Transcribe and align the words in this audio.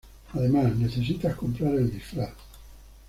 Además 0.33 0.75
necesitas 0.77 1.35
comprar 1.35 1.75
el 1.75 1.91
disfraz. 1.93 2.31